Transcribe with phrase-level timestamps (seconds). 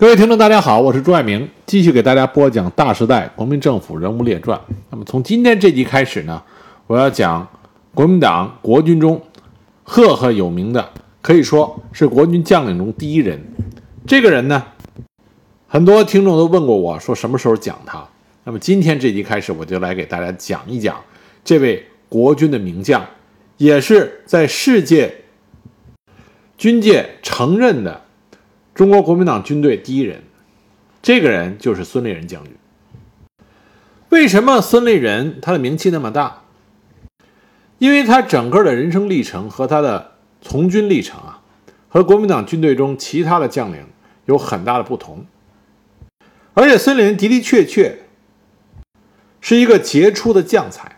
[0.00, 4.58] 各位听众，大家好，我是朱爱明，继续给大家播讲《大时代：国民政府人物列传》。
[4.88, 6.42] 那么从今天这集开始呢，
[6.86, 7.46] 我要讲
[7.92, 9.20] 国民党国军中
[9.82, 10.88] 赫赫有名的，
[11.20, 13.38] 可以说是国军将领中第一人。
[14.06, 14.64] 这个人呢，
[15.68, 18.02] 很多听众都问过我说什么时候讲他。
[18.44, 20.96] 那么今天这集开始，我就来给大家讲一讲
[21.44, 23.04] 这位国军的名将，
[23.58, 25.14] 也是在世界
[26.56, 28.00] 军界承认的。
[28.80, 30.22] 中国国民党军队第一人，
[31.02, 32.54] 这个人就是孙立人将军。
[34.08, 36.44] 为什么孙立人他的名气那么大？
[37.76, 41.42] 因为他整个的人生历程和他的从军历程啊，
[41.90, 43.84] 和国民党军队中其他的将领
[44.24, 45.26] 有很大的不同。
[46.54, 47.98] 而且孙立人的的确确
[49.42, 50.96] 是一个杰出的将才，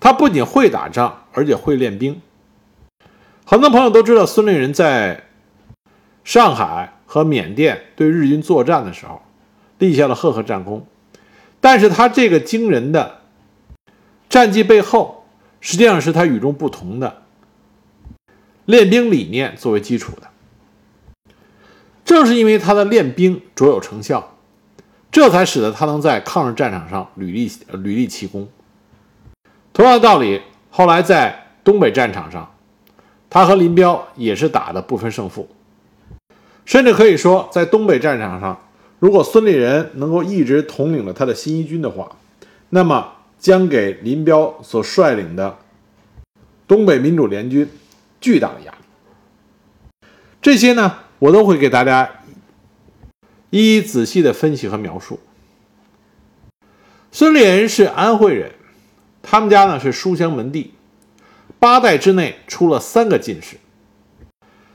[0.00, 2.20] 他不仅会打仗，而且会练兵。
[3.44, 5.28] 很多朋友都知道孙立人在。
[6.24, 9.22] 上海和缅甸对日军作战的时候，
[9.78, 10.86] 立下了赫赫战功。
[11.60, 13.20] 但是他这个惊人的
[14.28, 15.24] 战绩背后，
[15.60, 17.22] 实际上是他与众不同的
[18.64, 20.28] 练兵理念作为基础的。
[22.04, 24.36] 正是因为他的练兵卓有成效，
[25.10, 28.48] 这才使得他能在抗日战场上屡立屡立奇功。
[29.72, 32.54] 同样的道理，后来在东北战场上，
[33.30, 35.48] 他和林彪也是打的不分胜负。
[36.64, 38.60] 甚至可以说，在东北战场上，
[38.98, 42.16] 如果孙立人能够一直统领了他的新一军的话，
[42.70, 45.58] 那么将给林彪所率领的
[46.68, 47.68] 东北民主联军
[48.20, 50.08] 巨大的压力。
[50.40, 52.08] 这些呢，我都会给大家
[53.50, 55.18] 一一仔细的分析和描述。
[57.10, 58.52] 孙立人是安徽人，
[59.20, 60.72] 他们家呢是书香门第，
[61.58, 63.56] 八代之内出了三个进士。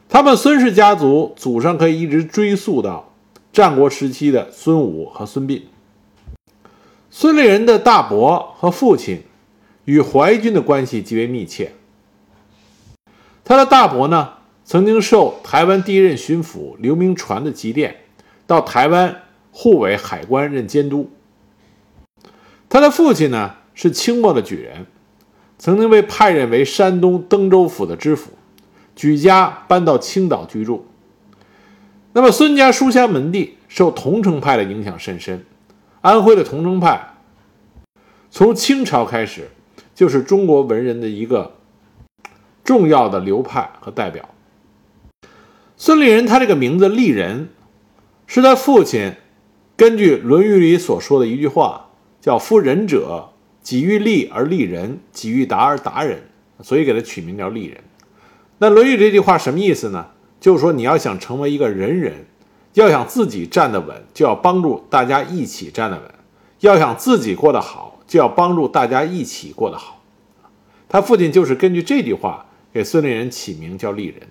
[0.09, 3.13] 他们孙氏家族祖上可以一直追溯到
[3.51, 5.63] 战国时期的孙武和孙膑。
[7.09, 9.23] 孙立人的大伯和父亲
[9.85, 11.73] 与淮军的关系极为密切。
[13.43, 14.33] 他的大伯呢，
[14.63, 17.97] 曾经受台湾第一任巡抚刘铭传的急电，
[18.45, 21.09] 到台湾护卫海关任监督。
[22.69, 24.85] 他的父亲呢，是清末的举人，
[25.57, 28.31] 曾经被派任为山东登州府的知府。
[28.97, 30.87] 举家搬到青岛居住。
[32.13, 35.45] 那么孙家书香门第，受桐城派的影响甚深。
[36.01, 37.13] 安徽的桐城派，
[38.31, 39.49] 从清朝开始
[39.93, 41.57] 就是中国文人的一个
[42.63, 44.27] 重要的流派和代表。
[45.75, 47.49] 孙立人，他这个名字“立人”，
[48.25, 49.13] 是他父亲
[49.75, 53.29] 根据《论语》里所说的一句话，叫“夫仁者，
[53.61, 56.23] 己欲立而立人，己欲达而达人”，
[56.63, 57.77] 所以给他取名叫“立人”。
[58.59, 60.07] 那《论语》这句话什么意思呢？
[60.39, 62.25] 就是说，你要想成为一个仁人，
[62.73, 66.07] 要想自己站得稳，就要帮助大家一起站得稳；
[66.61, 70.01] 要想自己过得好，就要帮助大家一起过得好。
[70.89, 74.27] 他父亲就是根据这句话给孙立人起名叫立人。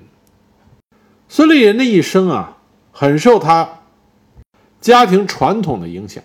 [1.28, 2.56] 孙立人的一生啊，
[2.91, 3.81] 很受他
[4.81, 6.22] 家庭传统的影响。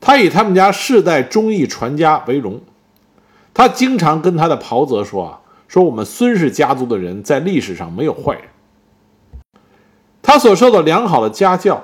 [0.00, 2.60] 他以他们家世代忠义传家为荣，
[3.52, 5.39] 他经常跟他的袍泽说啊。
[5.70, 8.42] 说我们孙氏家族的人在历史上没有坏人。
[10.20, 11.80] 他所受的良好的家教，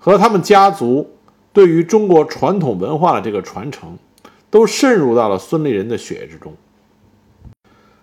[0.00, 1.08] 和他们家族
[1.52, 3.96] 对于中国传统文化的这个传承，
[4.50, 6.52] 都渗入到了孙立人的血液之中。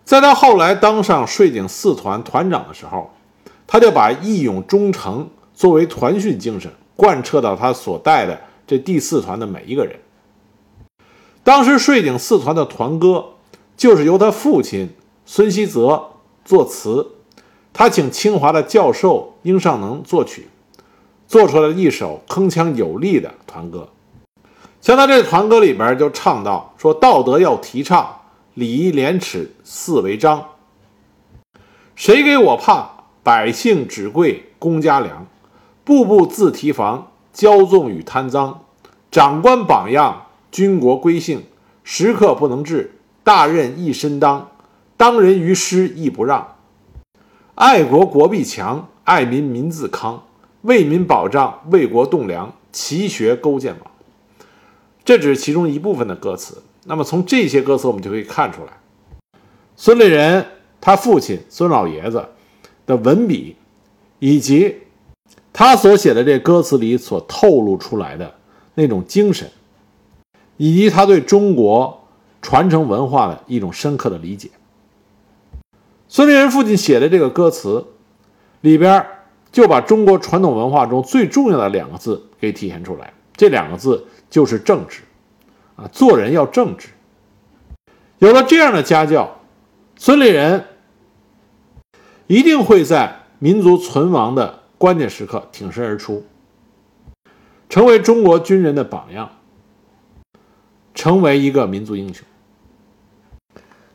[0.05, 3.11] 在他后来当上税警四团团长的时候，
[3.67, 9.99] 他就把义勇忠诚作为团训精神贯彻到他所带的这第四团的每一个人。
[11.43, 13.25] 当时税警四团的团歌，
[13.75, 14.91] 就是由他父亲。
[15.31, 16.13] 孙希泽
[16.43, 17.07] 作词，
[17.71, 20.47] 他请清华的教授殷尚能作曲，
[21.27, 23.89] 做出了一首铿锵有力的团歌。
[24.81, 28.21] 像他这团歌里边就唱到说：“道德要提倡，
[28.55, 30.43] 礼义廉耻四为章。
[31.95, 32.89] 谁给我怕？
[33.21, 35.27] 百姓只贵公家粮，
[35.83, 38.61] 步步自提防，骄纵与贪赃。
[39.11, 41.43] 长官榜样，军国归性，
[41.83, 44.49] 时刻不能治，大任一身当。”
[44.99, 46.57] 当人于师亦不让，
[47.55, 50.25] 爱国国必强，爱民民自康，
[50.63, 53.91] 为民保障，为国栋梁，齐学勾践王。
[55.05, 56.61] 这只是其中一部分的歌词。
[56.83, 58.73] 那么从这些歌词，我们就可以看出来，
[59.77, 60.45] 孙立人
[60.81, 62.25] 他父亲孙老爷子
[62.85, 63.55] 的文笔，
[64.19, 64.79] 以及
[65.53, 68.35] 他所写的这歌词里所透露出来的
[68.75, 69.49] 那种精神，
[70.57, 72.05] 以及他对中国
[72.41, 74.49] 传承文化的一种深刻的理解。
[76.11, 77.85] 孙立人父亲写的这个歌词
[78.61, 79.05] 里边
[79.51, 85.01] 就把中国传统文化中最重要的两个字给体现出来，这两个字就是正直，
[85.75, 86.89] 啊，做人要正直。
[88.17, 89.39] 有了这样的家教，
[89.97, 90.65] 孙立人
[92.25, 96.25] 一定会在民族存亡的关键时刻挺身而出，
[97.69, 99.29] 成为中国军人的榜样，
[100.95, 102.25] 成为一个民族英雄。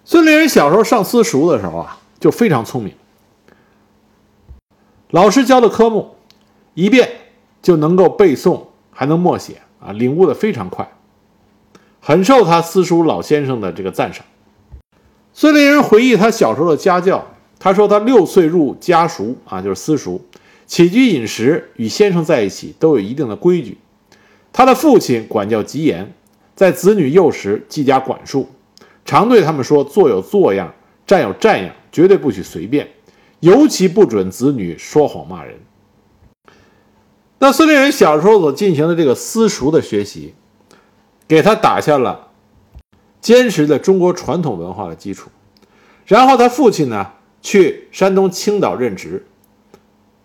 [0.05, 2.95] 孙立人小时候上私塾的时候啊，就非常聪明。
[5.11, 6.17] 老师教的科目，
[6.73, 7.07] 一遍
[7.61, 10.91] 就能够背诵，还能默写啊，领悟的非常快，
[12.01, 14.25] 很受他私塾老先生的这个赞赏。
[15.35, 17.27] 孙立人回忆他小时候的家教，
[17.59, 20.25] 他说他六岁入家塾啊，就是私塾，
[20.65, 23.77] 起居饮食与先生在一起都有一定的规矩。
[24.51, 26.15] 他的父亲管教极严，
[26.55, 28.49] 在子女幼时既加管束，
[29.05, 30.73] 常对他们说：“坐有坐样，
[31.07, 32.91] 站有站样，绝对不许随便。”
[33.41, 35.61] 尤其不准子女说谎骂人。
[37.41, 40.35] 那孙立人小时候所进行的这个私塾的学习，
[41.29, 42.29] 给他打下了
[43.21, 45.29] 坚实的中国传统文化的基础。
[46.07, 47.13] 然后他父亲呢，
[47.43, 49.27] 去山东青岛任职，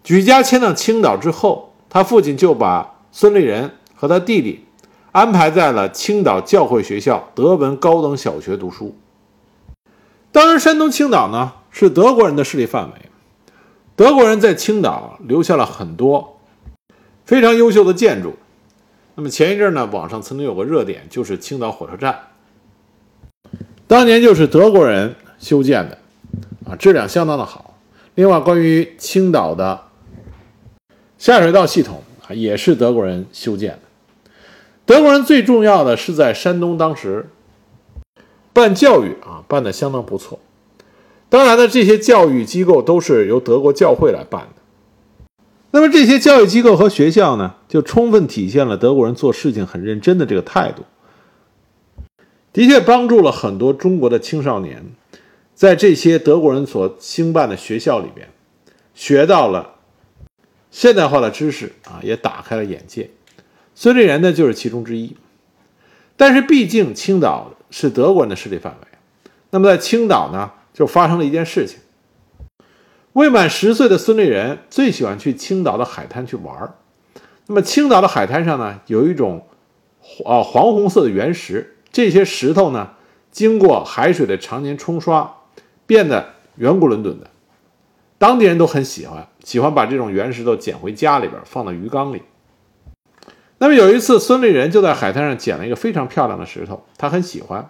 [0.01, 4.63] 举家迁到青岛之后，他父亲就把孙立人和他弟弟
[5.12, 8.95] 安排在了青岛教会学校德文高等小学读书。
[10.31, 12.95] 当时山东青岛呢是德国人的势力范围。
[13.95, 16.39] 德国人在青岛留下了很多
[17.25, 18.36] 非常优秀的建筑。
[19.16, 22.18] 那么前一阵呢，网上曾经有个热点，就是青岛火车站，
[23.88, 25.98] 当年就是德国人修建的，
[26.66, 27.77] 啊，质量相当的好。
[28.15, 29.81] 另外，关于青岛的
[31.18, 33.80] 下水道系统啊，也是德国人修建的。
[34.86, 37.30] 德国人最重要的是在山东当时
[38.54, 40.39] 办教育啊，办的相当不错。
[41.29, 44.61] 当然呢，这些教育机构都是由德国教会来办的。
[45.71, 50.83] 那么这些教育机构和学校呢，就充分体现了德国人做事情很认真的这个态度。
[52.51, 54.83] 的确帮助了很多中国的青少年，
[55.53, 58.27] 在这些德国人所兴办的学校里边，
[58.95, 59.75] 学到了
[60.71, 63.11] 现代化的知识啊，也打开了眼界。
[63.75, 65.15] 孙立人呢，就是其中之一。
[66.17, 68.87] 但是毕竟青岛是德国人的势力范围，
[69.51, 70.51] 那么在青岛呢？
[70.74, 71.80] 就发生了一件事情。
[73.13, 76.75] 未满十岁的孙立人最喜欢去青岛的海滩去玩
[77.48, 79.48] 那么青岛的海滩上呢，有一种
[80.25, 82.92] 啊黄红色的原石，这些石头呢，
[83.31, 85.38] 经过海水的常年冲刷，
[85.88, 87.27] 变得圆鼓轮滚的。
[88.19, 92.22] 当地人都很喜欢，喜欢把这种原石头捡回家里边，放到鱼缸里。
[93.57, 97.69] 那么有一次，孙立人就在海滩上捡了一个非常漂亮的石头，他很喜欢。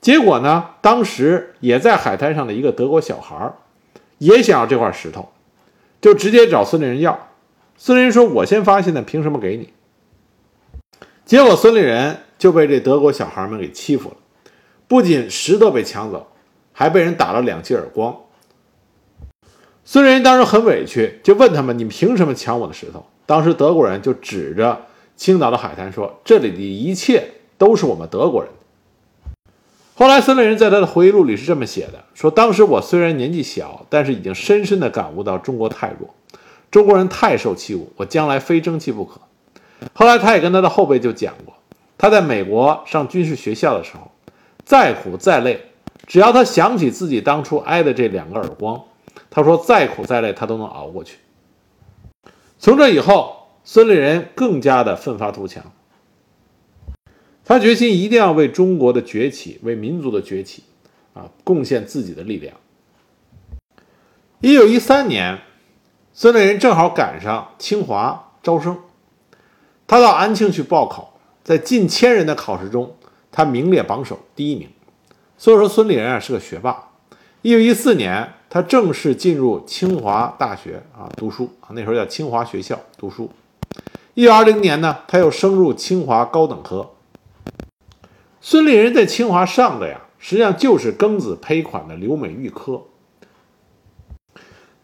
[0.00, 0.70] 结果呢？
[0.80, 3.52] 当时也在海滩上的一个德国小孩
[4.16, 5.28] 也想要这块石头，
[6.00, 7.28] 就直接找孙立人要。
[7.76, 9.72] 孙立人说：“我先发现的，凭什么给你？”
[11.26, 14.16] 结果孙立人就被这德国小孩们给欺负了，
[14.88, 16.28] 不仅石头被抢走，
[16.72, 18.16] 还被人打了两记耳光。
[19.84, 24.86] 孙立人当时很委屈，就问他们：“你们凭什么抢我的石头？”当时德国人就指着
[25.16, 28.50] 青岛的海滩说：“这里的一切都是我们德国人。”
[30.00, 36.08] 后来，孙立人在他的回忆录里是这么写的：说当时我虽然年纪小，但是已经深深地感悟到中国太弱，
[36.70, 39.20] 中国人太受欺侮，我将来非争气不可。
[39.92, 41.52] 后来，他也跟他的后辈就讲过，
[41.98, 44.10] 他在美国上军事学校的时候，
[44.64, 45.60] 再苦再累，
[46.06, 48.82] 只要他想起自己当初挨的这两个耳光，
[49.28, 51.18] 他说再苦再累他都能熬过去。
[52.58, 55.62] 从这以后，孙立人更加的奋发图强。
[57.50, 60.62] 他决心一定要为中国的崛起、为民族的崛起，
[61.14, 62.54] 啊，贡献自己的力量。
[64.38, 65.36] 一九一三年，
[66.12, 68.78] 孙立人正好赶上清华招生，
[69.88, 72.94] 他到安庆去报考，在近千人的考试中，
[73.32, 74.68] 他名列榜首，第一名。
[75.36, 76.90] 所以说，孙立人啊是个学霸。
[77.42, 83.28] 一九一四年，他正式进入清华大学啊读书啊，那时候叫清华学校读书。
[84.14, 86.88] 一九二零年呢，他又升入清华高等科。
[88.40, 92.84] 孙立人在清华上的呀，实际上就是庚子赔款的留美预科。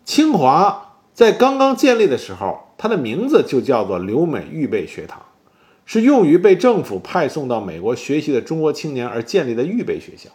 [0.05, 5.23] 清华在刚刚建立的时候，它的名字就叫做留美预备学堂，
[5.87, 10.31] 是用于被政府派送到美国学习的中国青年而建立的预备学校。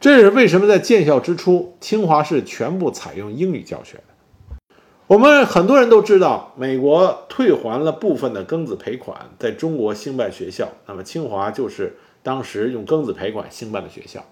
[0.00, 4.11] 这是为什么在建校之初，清华是全部采用英语教学的。
[5.08, 10.68] 我们很多人都知道，美国退还了部分的庚子赔款，在中国兴办学校。
[10.86, 14.24] 那么清华就是当时用庚子赔款兴办的学校。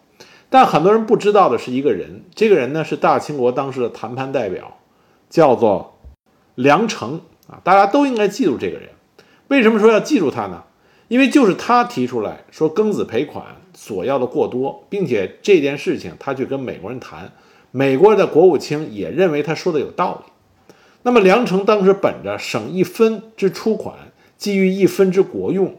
[0.49, 4.79] 但很多人不知道的是一个人，这个人呢是大清国当时的谈判代表，
[5.29, 5.99] 叫做
[6.55, 8.89] 梁诚啊，大家都应该记住这个人。
[9.49, 10.63] 为什么说要记住他呢？
[11.09, 17.33] 因为就是他提出来说庚子赔款索要的过多，并且这件事情他去跟美国人谈，
[17.73, 20.30] 美国的国务卿也认为他说的有道理。
[21.03, 25.75] 那么梁诚当时本着省一分之出款，基于一分之国用，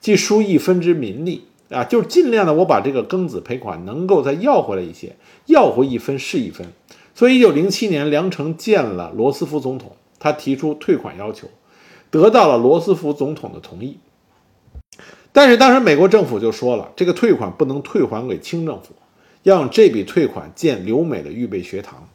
[0.00, 5.14] 即输一分之民力啊，就是尽量的我把这个庚子赔款能够再要回来一些，
[5.46, 6.66] 要回一分是一分。
[7.14, 11.48] 所以，一九零七年，梁诚见了罗斯福总统，他提出退款要求，
[12.10, 13.98] 得到了罗斯福总统的同意。
[15.30, 18.94] 但是当时美国政府就说了，这个退款不能退还给清政府，
[19.44, 22.08] 要用这笔退款建留美的预备学堂。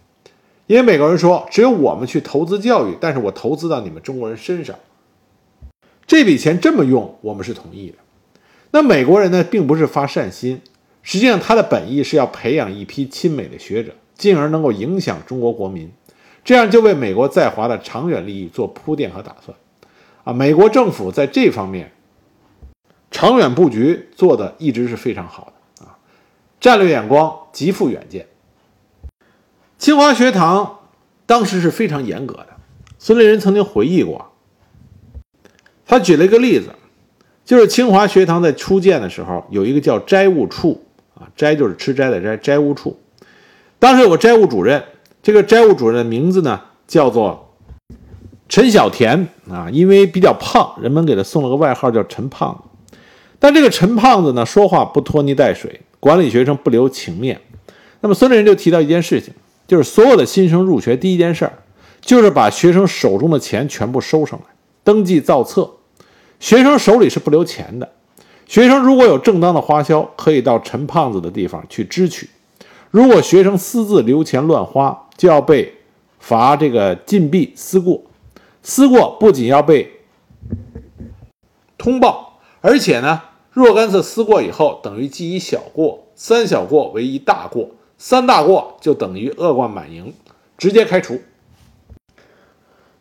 [0.70, 4.76] 因为美国人说，只有我们去投资教育，但是我投资到你们中国人身上，
[6.06, 7.96] 这笔钱这么用，我们是同意的。
[8.70, 10.62] 那美国人呢，并不是发善心，
[11.02, 13.96] 实际上他的本意是要培养一批亲美的学者。
[14.14, 15.90] 进而能够影响中国国民，
[16.44, 19.58] 这样就为美国在华的长远利益做铺垫和打算。
[20.24, 21.92] 啊，美国政府在这方面
[23.10, 25.98] 长远布局做的一直是非常好的啊，
[26.60, 28.28] 战略眼光极富远见。
[29.80, 30.80] 清华学堂
[31.26, 32.48] 当时是非常严格的。
[33.00, 34.34] 孙立人曾经回忆过，
[35.88, 36.76] 他举了一个例子，
[37.46, 40.84] 就是清华学堂在初建的时候有一个叫斋务处
[41.16, 43.00] 啊，斋就是吃斋的斋，斋务处。
[43.80, 44.84] 当时有个斋务主任，
[45.24, 47.56] 这个斋务主任的名字呢叫做
[48.50, 52.98] 陈小田啊，因为比较胖，人们给他送了个外号叫陈胖子。
[53.40, 57.40] 但这个陈胖子呢，说话不拖泥带水，管理学生不留情面。
[58.02, 59.34] 那么孙立人就提到一件事情，
[59.70, 61.54] 就是所有的新生入学第一件事儿，
[62.02, 64.46] 就是把学生手中的钱全部收上来，
[64.84, 65.70] 登记造册。
[66.40, 67.88] 学生手里是不留钱的，
[68.48, 72.28] 学生如果有正当的花销，可以到陈胖子的地方去支取。
[72.90, 75.72] 如果学生私自留钱乱花，就要被
[76.18, 78.02] 罚这个禁闭思过。
[78.64, 80.00] 思过不仅要被
[81.78, 83.22] 通报，而且呢，
[83.52, 90.14] 若干次思过以后，等于记一小过，三小过为一大过，三大过就等于恶贯满盈，
[90.58, 91.22] 直接开除。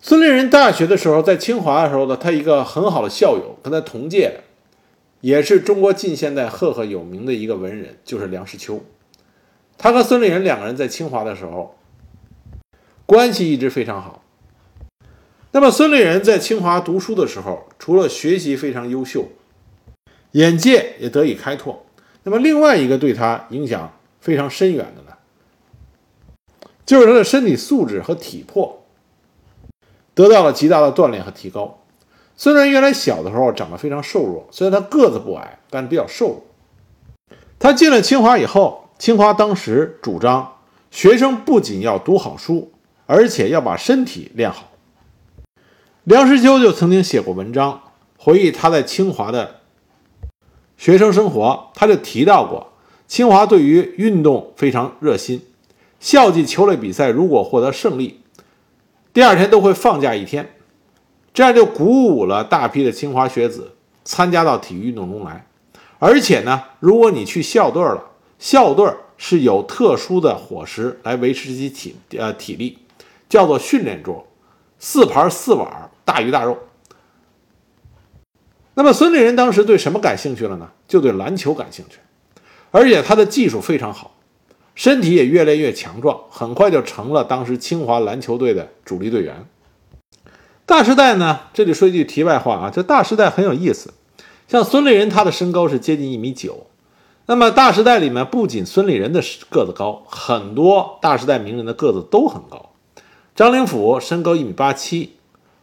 [0.01, 4.41] 孙立人大学的时候，在清华的时候呢，他一个很好的校友，跟他同届的，
[5.21, 8.83] 也是中国近现代赫赫有名的一个文人，就是梁实秋。
[9.77, 11.77] 他和孙立人两个人在清华的时候，
[13.07, 14.25] 关系一直非常好。
[15.53, 19.29] 那么孙立人在清华读书的时候，除了学习非常优秀，
[20.33, 21.87] 眼界也得以开拓。
[22.25, 25.17] 那么另外一个对他影响非常深远的呢，
[26.87, 28.85] 就是他的身体素质和体魄
[30.15, 31.79] 得到了极大的锻炼和提高。
[32.37, 36.43] 虽然原来小的时候长得非常瘦弱，虽然他个子不矮，但是比较瘦弱。
[37.59, 38.85] 他进了清华以后。
[38.99, 40.57] 清华当时主张，
[40.91, 42.73] 学生不仅要读好书，
[43.07, 44.71] 而且要把身体练好。
[46.03, 47.81] 梁实秋就曾经写过文章，
[48.19, 49.61] 回忆他在清华的
[50.77, 52.68] 学生生活，他就提到过，
[53.09, 55.43] 清华对于运动非常热心，
[55.99, 58.21] 校际球类比赛如果获得胜利，
[59.15, 60.55] 第二天都会放假一天，
[61.33, 63.73] 这样就鼓舞了大批的清华学子
[64.05, 65.47] 参加到体育运动中来。
[65.99, 68.05] 而且呢，如果你去校队了，
[68.39, 68.87] 校队
[69.17, 72.79] 是有特殊的伙食来维持自己体呃体力，
[73.29, 74.27] 叫做训练桌，
[74.79, 76.57] 四盘四碗大鱼大肉。
[78.75, 80.71] 那么孙立人当时对什么感兴趣了呢？
[80.87, 81.99] 就对篮球感兴趣，
[82.71, 84.17] 而且他的技术非常好，
[84.75, 89.47] 身体也越来越强壮，很快就成了当时清华篮球队的主力队员。
[90.67, 93.95] 大时代呢，这里说一句题外话啊，这大时代很有意思，
[94.47, 96.67] 像孙立人他的身高是接近一米九。
[97.25, 102.71] 那么大时代里面，不仅孙立人的个子高，很多大时代名人的个子都很高。
[103.35, 105.17] 张灵甫身高一米八七，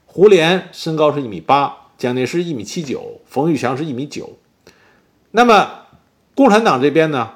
[0.05, 4.37] 胡琏身高是一米八，蒋介石一米七九，冯玉祥是一米九。
[5.31, 5.84] 那么
[6.35, 7.31] 共产党这边呢，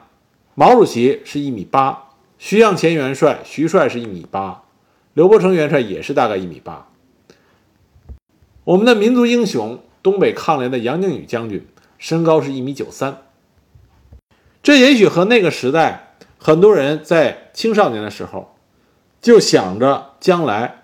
[0.56, 4.64] 毛主席是一米八，徐向前元帅徐帅是一米八，
[5.14, 6.90] 刘伯承元帅也是大概一米八。
[8.66, 11.66] 我们的民族英雄东北抗联的杨靖宇将军
[11.98, 13.22] 身高是一米九三。
[14.62, 18.54] 这也许和那个时代很多人在青少年的时候
[19.22, 20.84] 就想着将来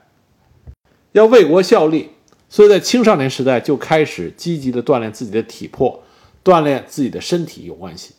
[1.11, 2.11] 要为国效力，
[2.47, 6.01] 所以在青少年时代就开始积极的锻炼自己的体魄，
[6.45, 8.13] 锻炼自己的身体有关系。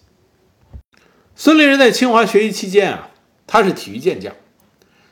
[1.37, 3.11] 孙立人在清华学习期间啊，
[3.47, 4.35] 他是体育健将，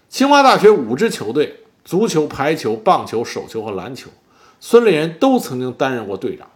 [0.08, 4.10] 清华大学五支球队——足球、排球、棒球、手球和篮球，
[4.58, 6.50] 孙立人都曾经担任过队长，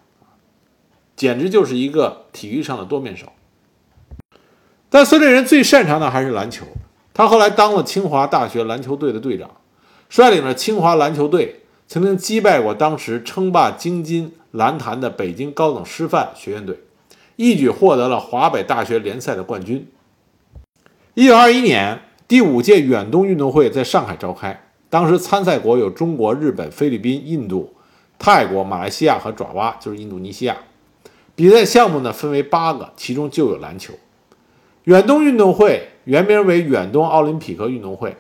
[1.15, 3.33] 简直就是一个体育上的多面手。
[4.91, 6.65] 但孙立人最擅长的还是篮球，
[7.15, 9.61] 他后来当了清华大学篮球队的队长，
[10.09, 16.81] 率领着清华篮球队，曾经击败过当时称霸京津篮坛的北京高等师范学院队，
[17.37, 19.89] 一举获得了华北大学联赛的冠军。
[21.15, 27.73] 一九二一年，第五届远东运动会在上海召开，当时参赛国有中国、日本、菲律宾、印度、
[28.19, 30.59] 泰国、马来西亚和爪哇，就是印度尼西亚。
[31.35, 33.95] 比赛项目呢分为八个，其中就有篮球。
[34.85, 38.15] 远东运动会原名为远东奥林匹克运动会，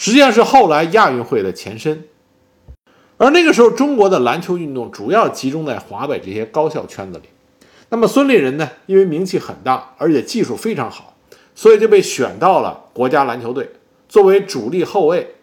[0.00, 2.04] 实际上是后来亚运会的前身。
[3.18, 7.24] 而那个时候，中国的篮球运动主要集中在华北这些高校圈子里。
[7.90, 11.14] 那么孙立人呢，因为名气很大，而且技术非常好，
[11.54, 13.72] 所以就被选到了国家篮球队，
[14.08, 15.34] 作为主力后卫，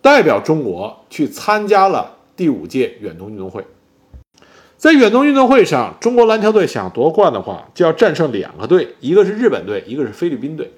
[0.00, 3.66] 代表中国去参加了第五届远东运动会。
[4.78, 10.72] 在远东运动会上，中国篮球队想夺冠的话，就要战胜两个队，一个是日本队，一个是菲律宾队。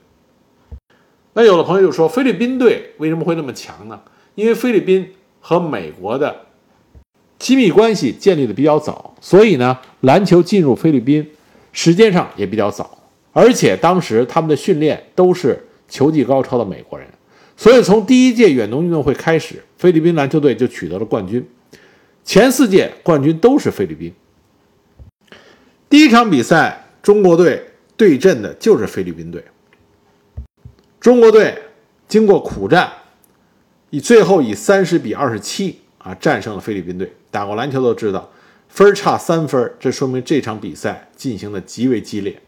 [1.35, 4.01] 那有的朋友就说，菲律宾队为什么会那么强呢？
[4.35, 6.35] 因为菲律宾和美国的
[7.39, 11.27] 亲密关系建立的比较早，所以呢，篮球进入菲律宾
[11.73, 12.99] 时间上也比较早，
[13.33, 15.59] 而且当时他们的训练都是
[15.89, 17.09] 球技高超的美国人，
[17.57, 21.43] 所以从第一届远东运动会开始，菲律宾篮球队就取得了冠军。
[22.25, 24.13] 前四届冠军都是菲律宾。
[25.89, 27.63] 第一场比赛，中国队
[27.97, 29.43] 对阵的就是菲律宾队。
[31.03, 31.61] 中国队
[32.07, 32.93] 经过苦战，
[33.91, 37.13] 以最后以三十比二十七啊战胜了菲律宾队。
[37.29, 38.31] 打过篮球都知道，
[38.69, 42.41] 分差三分，这说明这场比赛进行的极为激烈。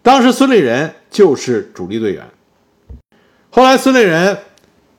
[0.00, 2.24] 当时孙立人就是主力队员，
[3.50, 4.38] 后来孙立人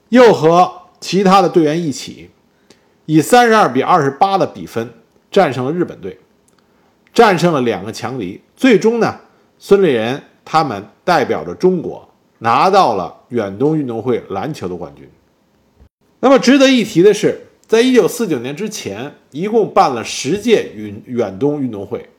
[0.10, 2.32] 又和其他的队员一起。
[3.06, 4.94] 以三十二比二十八的比分
[5.32, 6.20] 战胜了日本队，
[7.14, 8.42] 战胜了两个强敌。
[8.58, 9.20] 最终呢，
[9.58, 12.08] 孙立人他们代表着中国
[12.42, 15.10] 拿到了远东运动会篮球的冠军。
[16.20, 22.10] 那么值得一提的是，在一九四九年之前，一共办了十届远远东运动会，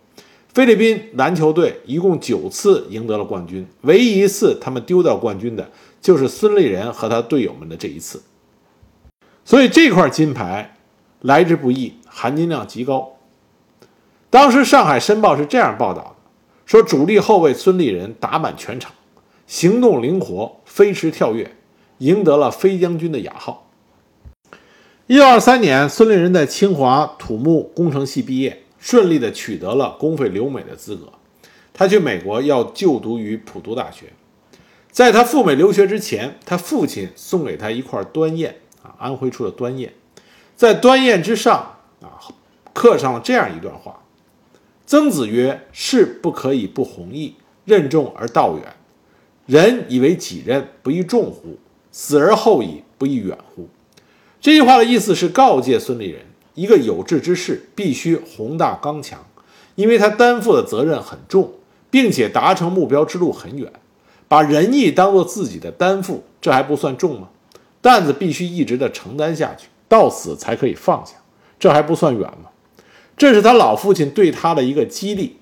[0.53, 8.23] 菲律宾篮球队一共九次赢得了冠军，唯一一次他们丢掉冠军的就是孙立人和他队友们的这一次。
[9.45, 10.77] 所以这块金牌。
[11.25, 13.13] 来之不易，含金量极高。
[14.29, 16.17] 当时《上海申报》是这样报道的：
[16.67, 18.91] 说主力后卫孙立人打满全场，
[19.53, 21.55] 行动灵活，飞驰跳跃，
[21.99, 23.69] 赢得了“飞将军”的雅号。
[25.07, 31.13] 一九二三年，孙立人在清华土木工程系毕业，顺利地取得了公费留美的资格。
[31.75, 34.15] 他去美国要就读于普渡大学。
[34.91, 39.93] 在他赴美留学之前，他父亲送给他一块端砚啊，安徽出的端砚。
[40.57, 42.17] 在端砚之上啊，
[42.73, 44.03] 刻上了这样一段话
[44.87, 47.35] ：“曾子曰：‘士不可以不弘毅，
[47.67, 48.77] 任重而道远。
[49.47, 51.59] 人以为己任，不亦重乎？
[51.91, 53.69] 死而后已，不亦远乎？’”
[54.41, 56.23] 这句话的意思是告诫孙立人，
[56.55, 59.25] 一个有志之士必须宏大刚强，
[59.75, 61.53] 因为他担负的责任很重，
[61.91, 63.73] 并且达成目标之路很远。
[64.29, 67.29] 把仁义当做自己的担负，这还不算重吗？
[67.81, 69.69] 担子必须一直的承担下去。
[69.89, 71.17] 到死才可以放下，
[71.59, 72.49] 这还不算远吗？
[73.15, 75.37] 这是他老父亲对他的一个激励，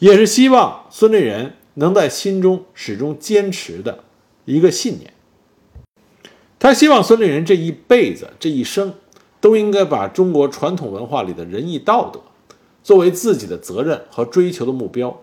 [0.00, 4.04] 也是希望孙立人能在心中始终坚持的
[4.44, 5.12] 一个信念。
[6.58, 8.94] 他希望孙立人这一辈子、这一生
[9.40, 12.20] 都应该把中国传统文化里的仁义道德
[12.82, 15.20] 作为自己的责任和追求的目标。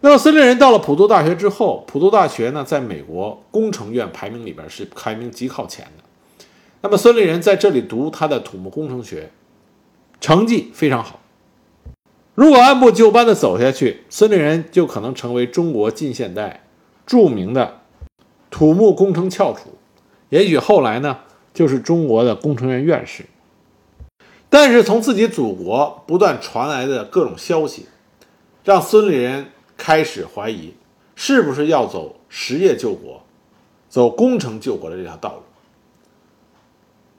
[0.00, 6.44] 那么，孙立人到了普渡大学之后，普渡大学呢，在美国工程院排名里边是排名极靠前的。
[6.82, 9.30] 那么孙立人在这里读他的土木工程学，
[10.20, 11.20] 成绩非常好。
[12.34, 16.64] 如果按部就班的走下去，孙立人就可能成为中国近现代
[17.06, 17.82] 著名的
[18.50, 19.78] 土木工程翘楚，
[20.30, 21.18] 也许后来呢
[21.52, 23.26] 就是中国的工程院院士。
[24.50, 27.86] 但是从自己祖国不断传来的各种消息，
[28.64, 30.74] 让孙立人开始怀疑，
[31.14, 33.22] 是不是要走实业救国、
[33.88, 35.42] 走工程救国的这条道路。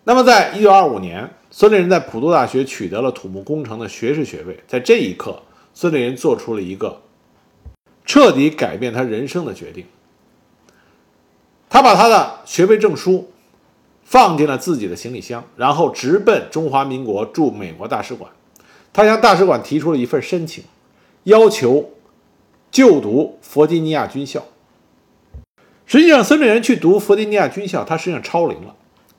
[0.08, 4.60] 那么，在一九二五年，孙立人在普渡大学取得了土木工程的学士学位。
[4.68, 5.42] 在这一刻，
[5.74, 7.02] 孙立人做出了一个
[8.06, 9.84] 彻底改变他人生的决定。
[11.68, 13.32] 他把他的学位证书
[14.04, 18.30] 放进了自己的行李箱，然后直奔中华民国驻美国大使馆。
[18.94, 20.64] 他向大使馆提出了一份申请，
[21.24, 21.90] 要求
[22.70, 24.46] 就读弗吉尼亚军校。
[25.88, 28.76] 实际上，孙立人去读弗吉尼亚军校，他实际上超龄了。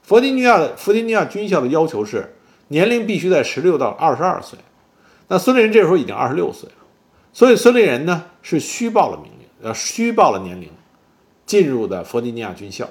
[0.06, 2.36] 弗吉尼亚的弗吉尼亚军校的要求是
[2.68, 4.56] 年龄必须在十六到二十二岁，
[5.26, 6.76] 那孙立人这时候已经二十六岁了，
[7.32, 10.70] 所以孙立人呢是虚报了年龄，呃虚报了年龄，
[11.44, 12.88] 进入的弗吉尼亚军校。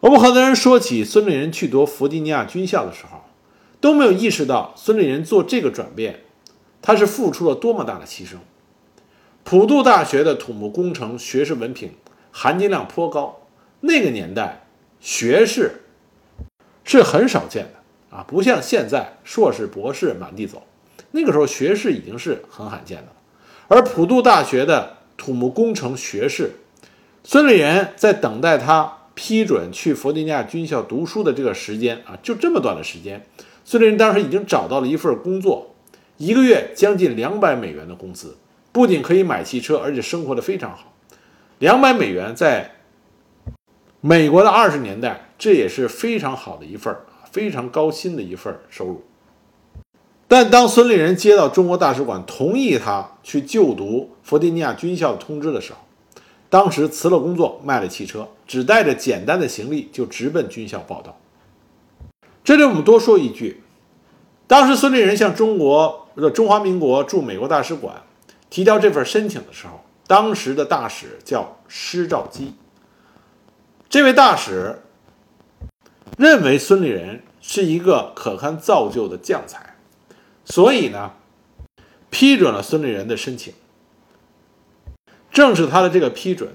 [0.00, 3.22] 我们很多人说起孙立人去读弗吉尼亚军校的时候，
[3.80, 6.20] 都没有意识到孙立人做这个转变，
[6.82, 8.34] 他是付出了多么大的牺牲。
[9.42, 11.92] 普渡大学的土木工程学士文凭
[12.30, 13.40] 含金量颇高，
[13.80, 14.67] 那个年代
[15.00, 15.82] 学士
[16.84, 20.66] 是很少见的啊，不像现在硕士、博士满地走，
[21.10, 23.12] 那个时候学士已经是很罕见的了。
[23.68, 26.52] 而普渡大学的土木工程学士
[27.22, 33.26] 孙立人在等待他批准去弗吉尼亚军校读书的这个时间啊，就这么短的时间，
[33.64, 35.74] 孙立人当时已经找到了一份工作，
[36.16, 38.36] 一个月将近两百美元的工资，
[38.72, 40.94] 不仅可以买汽车，而且生活的非常好。
[41.58, 42.77] 两百美元在
[44.00, 46.96] 美国的二十年代，这也是非常好的一份
[47.32, 49.02] 非常高薪的一份收入。
[50.28, 55.78] 但当孙立人接到中国大使馆同意他去就读弗吉尼亚军校的通知的时候，
[56.48, 61.18] 当时辞了工作，卖了汽车，只带着简单的行李就直奔军校报道。
[62.44, 63.62] 这里我们多说一句，
[64.46, 68.02] 当时孙立人向中国的中华民国驻美国大使馆
[68.48, 72.54] 提交这份申请的时候，当时的大使叫施肇基。
[73.88, 74.80] 这位大使
[76.18, 79.76] 认为孙立人是一个可堪造就的将才。
[80.44, 81.12] 所以呢，
[82.10, 83.54] 批准了孙立人的申请。
[85.30, 86.50] 正是他的这个批准，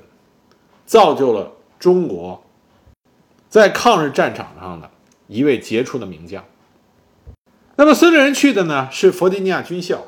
[0.86, 2.44] 造就了中国
[3.50, 4.92] 在抗日战场上的
[5.28, 6.44] 一位杰出的名将。
[7.76, 10.06] 那么孙立人去的呢是弗吉尼亚军校。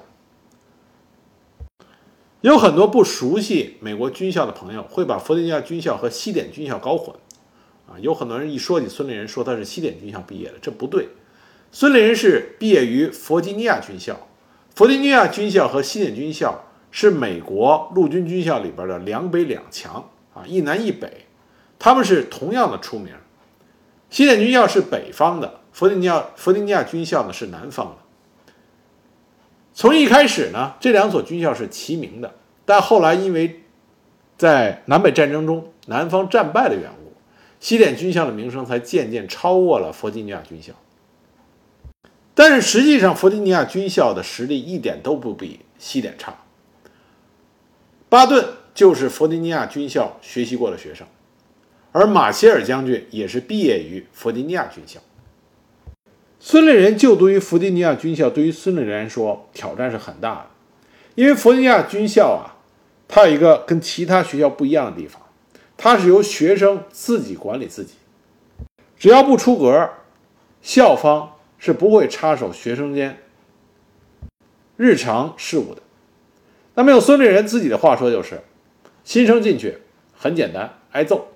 [2.46, 7.16] 有很多不熟悉美国军校的朋友会把弗吉尼亚军校和西点军校搞混，
[7.88, 11.10] 啊，有很多人一说起孙立人，说他是西点军校毕业的，这不对。
[11.72, 14.28] 孙立人是毕业于弗吉尼亚军校，
[14.76, 21.26] 弗吉尼亚军校和西点军校是美国陆军军校里边的两北两强啊，一南一北，
[21.80, 23.12] 他们是同样的出名。
[24.12, 28.05] 西点军校是北方的，弗吉尼亚弗吉尼亚军校呢是南方的。
[29.78, 32.34] 从一开始呢，这两所军校是齐名的，
[32.64, 33.64] 但后来因为
[34.38, 37.12] 在南北战争中南方战败的缘故，
[37.60, 40.72] 西点军校的名声才渐渐超过了弗吉尼亚军校。
[42.34, 46.34] 但是实际上，弗吉尼亚军校的实力一点都不比西点差。
[48.08, 51.06] 巴顿就是弗吉尼亚军校学习过的学生，
[51.92, 55.02] 而马歇尔将军也是毕业于弗吉尼亚军校。
[56.48, 60.46] 孙立人就读于弗吉尼亚军校，对于孙立人来说挑战是很大的，
[61.16, 62.62] 因为弗吉尼亚军校啊，
[63.08, 65.20] 它有一个跟其他学校不一样的地方，
[65.76, 67.96] 它是由学生自己管理自己，
[68.96, 69.90] 只要不出格，
[70.62, 71.32] 校方。
[71.58, 73.18] 是不会插手学生间
[74.78, 75.82] 日常事务的。
[76.76, 78.42] 那么用孙立人自己的话说，就是
[79.04, 79.80] 新生进去
[80.16, 81.30] 很简单，挨揍。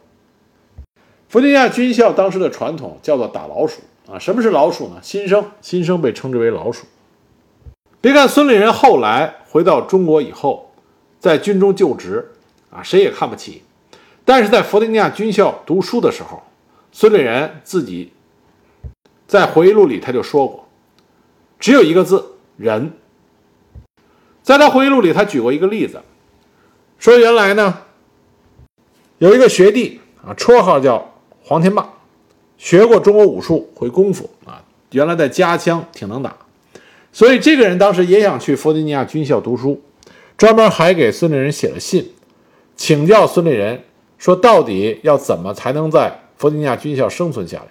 [1.27, 4.19] 弗吉尼亚军校当时的传统叫做打老鼠啊。
[4.19, 4.99] 什么是老鼠呢？
[5.01, 6.85] 新生，新生被称之为老鼠。
[8.01, 10.71] 别看孙立人后来回到中国以后，
[11.19, 12.31] 在军中就职
[12.71, 13.63] 啊，谁也看不起。
[14.23, 16.43] 但是在弗吉尼亚军校读书的时候，
[16.91, 18.13] 孙立人自己。
[19.27, 20.67] 在回忆录里，他就说过，
[21.59, 22.93] 只有一个字“人”。
[24.41, 26.01] 在他回忆录里，他举过一个例子，
[26.97, 27.81] 说原来呢，
[29.19, 31.93] 有一个学弟啊，绰号叫黄天霸，
[32.59, 36.35] 学过中国武术，会功夫啊，原来在家乡挺能打，
[37.11, 39.81] 所以这个人当时也想去弗吉尼亚军校读书，
[40.37, 42.11] 专门还给孙立人写了信，
[42.75, 43.81] 请教孙立人
[44.17, 47.67] 说，到底要怎么才能在弗吉尼亚军校生存下来。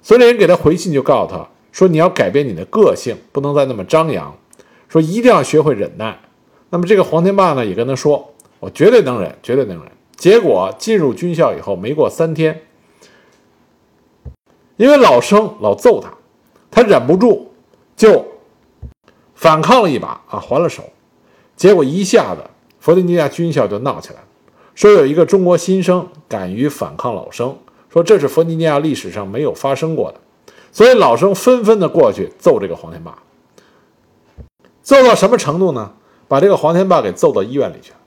[0.00, 4.32] 孙立人给他回信，就告诉他说：“你要改变你的个性，不能再那么张扬。
[4.88, 6.16] 说一定要学会忍耐。”
[6.70, 12.62] 那么这个黄天霸呢，也跟他说：“我绝对能忍，绝对能忍。”结果进入军校以后，没过三天，
[14.76, 16.12] 因为老生老揍他，
[16.70, 17.52] 他忍不住
[17.96, 18.24] 就
[19.34, 20.82] 反抗了一把啊，还了手。
[21.56, 22.42] 结果一下子
[22.80, 24.20] 弗吉尼亚军校就闹起来，
[24.74, 27.56] 说有一个中国新生敢于反抗老生。
[27.90, 30.18] 说这是弗吉尼亚历史上没有发生过的，
[30.72, 33.16] 所以老生纷纷的过去揍这个黄天霸，
[34.82, 35.92] 揍到什么程度呢？
[36.26, 37.98] 把这个黄天霸给揍到医院里去了。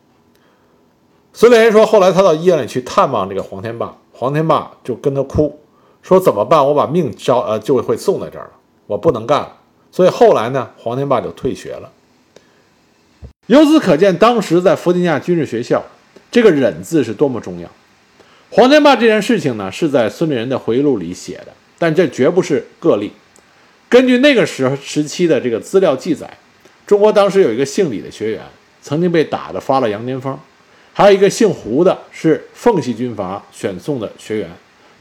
[1.31, 5.57] 孙立人说，后来他到医院里去探望这个黄天霸，黄天霸就跟他哭，
[6.07, 6.65] 说怎么办？
[6.65, 8.51] 我把命交呃就会送在这儿了，
[8.85, 9.57] 我不能干了。
[9.91, 11.91] 所以后来呢，黄天霸就退学了。
[13.47, 15.83] 由此可见，当时在弗吉尼亚军事学校，
[16.31, 17.69] 这个忍字是多么重要。
[18.49, 23.11] 黄天霸这件事情呢，是在孙立人的回忆录里写的，但这绝不是个例。
[23.89, 26.37] 根据那个时时期的这个资料记载，
[26.85, 28.41] 中国当时有一个姓李的学员，
[28.81, 30.39] 曾经被打的发了羊癫疯，
[30.93, 34.49] 还有一个姓胡的，是奉系军阀选送的学员，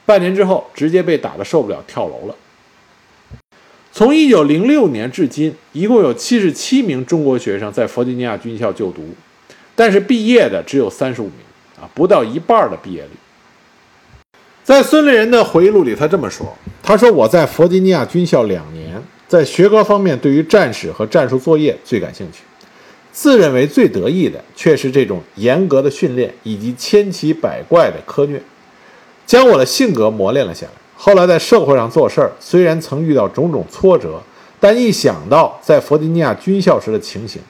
[0.06, 2.34] 半年之后直接被打得受不了，跳楼了。
[3.92, 9.14] 从一九零六年至今，一共有七十七名中国学生在弗吉尼亚军校就读，
[9.74, 11.34] 但是毕业的只有三十五名，
[11.80, 13.10] 啊，不到一半的毕业率。
[14.62, 22.40] 在孙立人的回忆录里，他这么说：“他说我在弗吉尼亚军校两年，在学科方面对于战史和战术作业最感兴趣，
[23.12, 28.42] 自认为最得意的却是这种严格的训练以及千奇百怪的科虐，
[29.26, 34.22] 将我的性格磨练了下来。”后来在社会上做事儿，虽然曾遇到种种挫折，
[34.58, 37.42] 但一想到在弗吉尼亚军校时的情形，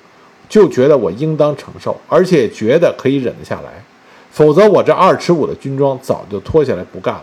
[0.48, 3.84] 就觉得我应当承受，而且觉得可以忍得下来。
[4.32, 7.22] 否则，我这二尺五的军装早就脱下来不干了。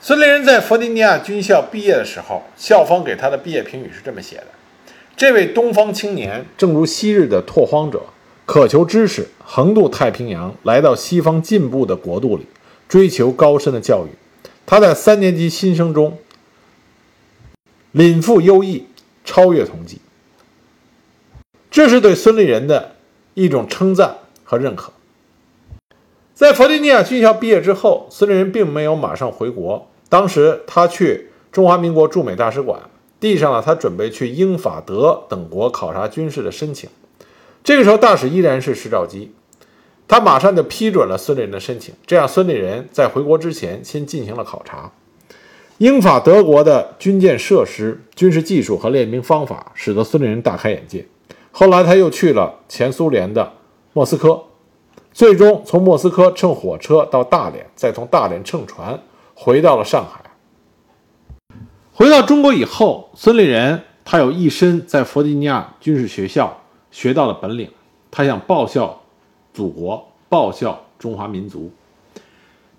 [0.00, 4.46] 孙立人在弗吉尼亚军校毕业的时候，校方给他的毕业评语是这么写的：
[5.14, 8.00] 这位东方青年，正如昔日的拓荒者，
[8.46, 12.46] 渴求知识，横渡太平洋，来到西方进步的国度里，
[12.90, 14.10] 追求高深的教育。
[14.66, 16.18] 他在三年级新生中
[17.92, 18.86] 领负优异，
[19.24, 20.00] 超越同级。
[21.70, 22.96] 这是对孙立人的
[23.34, 24.92] 一种称赞和认可。
[26.34, 29.88] 在弗吉尼亚军校毕业之后，孙立人并没有马上回国。
[30.08, 32.80] 当时他去中华民国驻美大使馆，
[33.20, 36.90] 递上了他准备去英法德等国考察军事的申请。
[37.62, 39.32] 这个时候，大使依然是石兆基。
[40.10, 44.90] 他马上就批准了孙立人的申请，这样孙立人在回国之前先进行了考察。
[45.78, 51.06] 英法德国的军舰设施、军事技术和练兵方法，使得孙立人大开眼界。
[51.52, 53.52] 后来他又去了前苏联的
[53.92, 54.42] 莫斯科，
[55.12, 59.00] 最终从莫斯科乘火车到大连，再从大连乘船
[59.34, 60.20] 回到了上海。
[61.92, 67.70] 回到中国以后，孙立人他有一身在弗吉尼亚军事学校学到的本领，
[68.10, 68.99] 他想报效。
[69.52, 71.70] 祖国报效中华民族。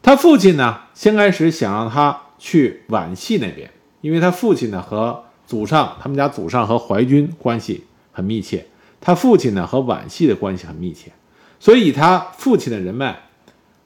[0.03, 3.69] 他父亲呢，先开始想让他去皖系那边，
[4.01, 8.65] 因为他父亲呢和祖上，他们家祖上和淮军关系很密切，
[8.99, 11.11] 他父亲呢和皖系的关系很密切，
[11.59, 13.19] 所以以他父亲的人脉，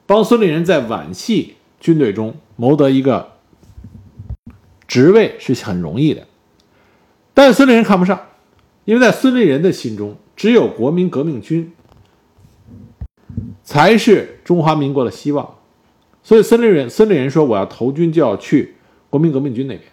[0.06, 3.32] 帮孙立人在皖系军队中谋得一个
[4.88, 6.26] 职位是很容易的。
[7.34, 8.28] 但孙立人看不上，
[8.86, 11.72] 因为在孙立人的心中，只有国民革命军。
[13.66, 15.56] 才是中华民国的希望，
[16.22, 18.76] 所以孙立人孙立人说：“我要投军，就要去
[19.10, 19.90] 国民革命军那边。”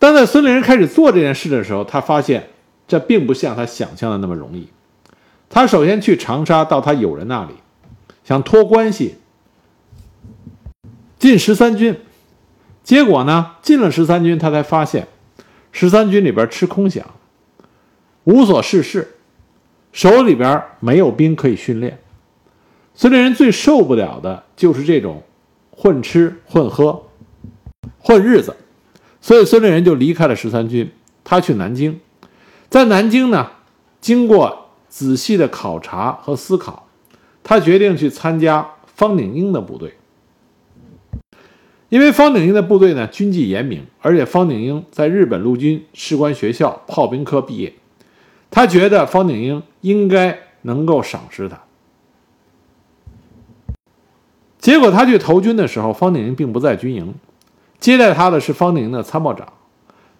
[0.00, 2.48] 但在孙立人开始做这件事的时候，他发现
[2.88, 4.68] 这并不像他想象的那么容易。
[5.50, 7.52] 他首先去长沙，到他友人那里，
[8.24, 9.16] 想托关系
[11.18, 11.94] 进十三军，
[12.82, 15.06] 结果呢，进了十三军，他才发现
[15.72, 17.02] 十三军里边吃空饷，
[18.24, 19.15] 无所事事。
[19.96, 21.98] 手里边没有兵可以训练，
[22.92, 25.22] 孙立人最受不了的就是这种
[25.70, 27.06] 混吃混喝、
[27.98, 28.54] 混日子，
[29.22, 30.92] 所以孙立人就离开了十三军，
[31.24, 31.98] 他去南京，
[32.68, 33.52] 在南京呢，
[33.98, 36.86] 经过仔细的考察和思考，
[37.42, 39.94] 他决定去参加方鼎英的部队，
[41.88, 47.72] 因为方鼎英的部队呢军纪严明，而且方鼎英在日本陆军士官学校炮兵科毕业。
[48.56, 51.60] 他觉得方鼎英应该能够赏识他，
[54.58, 57.14] 结果他去投军的时候，方鼎英并不在军营，
[57.78, 59.52] 接待他的是方鼎英的参谋长，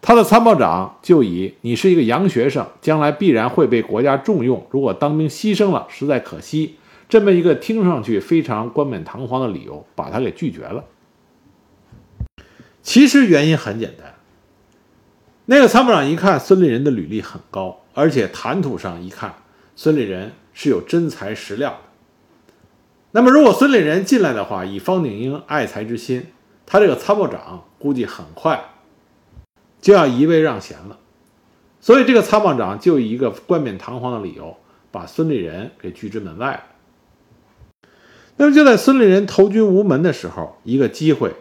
[0.03, 6.77] 他的参谋长就以“你是一个洋学生，将来必然会被国家重用，如果当兵牺牲了，实在可惜”
[7.09, 10.85] 这么一个听上去非常冠冕堂皇的理由，把他给拒绝了。
[12.83, 14.13] 其实原因很简单，
[15.47, 17.81] 那个参谋长一看孙立人的履历很高。
[17.97, 19.37] 而且谈吐上一看，
[19.75, 21.79] 孙立人是有真材实料的。
[23.13, 26.27] 那么，如果孙立人进来的话，以方鼎英爱才之心，
[26.67, 28.63] 他这个参谋长估计很快
[29.81, 30.99] 就要移位让贤了。
[31.81, 34.59] 所以，这个参谋长就以一个冠冕堂皇的理由，
[34.91, 37.89] 把孙立人给拒之门外了。
[38.37, 41.35] 那么，就在孙立人投军无门的时候，一个机会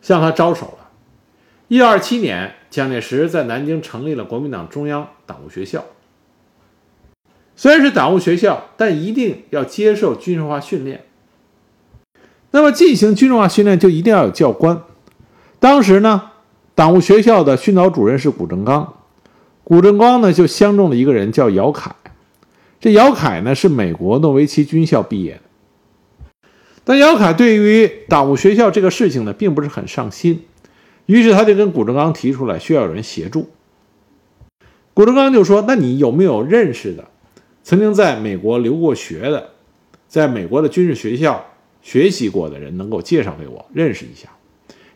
[0.00, 0.79] 向他招手了。
[1.70, 2.54] 一九二七年。
[2.68, 5.84] 蒋介石在南京成立了国民党中央党务学校。
[7.56, 11.04] 虽然是党务学校，但一定要接受军事化训练。
[12.52, 14.82] 那么进行军事化训练，就一定要有教官。
[15.58, 16.30] 当时呢，
[16.74, 18.94] 党务学校的训导主任是谷正刚。
[19.64, 21.94] 谷正刚呢，就相中了一个人，叫姚凯。
[22.80, 26.50] 这姚凯呢，是美国诺维奇军校毕业的。
[26.84, 30.44] 但姚凯对于党务学校这个事情呢，并不是很上心。
[31.10, 33.48] 于是他就跟谷正刚提出来，需要有人协助。
[34.94, 37.08] 谷正刚就说：“那你有没有认识的
[37.64, 39.50] 曾经在美国留过学的，
[40.06, 41.44] 在美国的军事学校
[41.82, 44.28] 学习过的人能够介绍给我认识一下。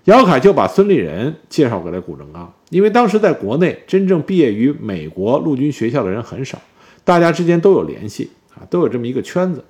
[0.04, 6.60] 姚凯就把孙立人介绍给了谷正刚，因为当时在国内真正毕业于美国陆军学校的人很少，
[7.02, 9.64] 大家之间都有联系啊，都有这么一个圈子。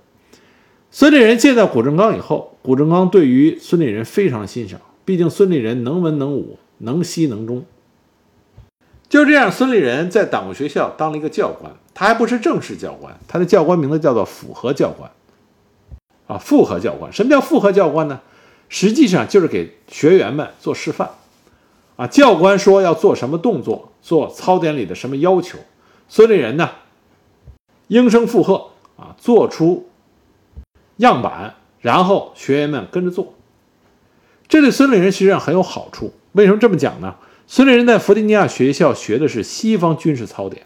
[0.90, 7.64] 孙立人见到谷正刚以后，谷正刚对于孙立人非常欣赏，毕竟孙立人能文能武，能西能中。
[9.08, 15.10] 就这样，孙立人在党务学校当了一个教官，他还不是正式教官，他的教官名字叫做复合教官。
[16.26, 18.20] 啊，复合教官，什么叫复合教官呢？
[18.70, 21.10] 实际上就是给学员们做示范。
[21.96, 25.58] 啊，教官说要做什么动作，做操典里的什么要求，
[26.08, 26.70] 孙立人呢
[27.88, 29.86] 应声附和，啊，做出
[30.96, 33.33] 样板，然后学员们跟着做。
[34.48, 36.12] 这对孙立人实际上很有好处。
[36.32, 37.14] 为什么这么讲呢？
[37.46, 40.64] 孙立人在弗吉尼亚学校学的是西方军事操典，